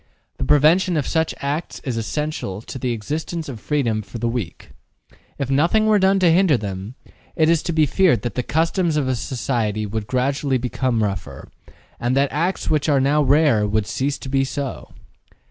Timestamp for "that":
8.23-8.33, 12.17-12.31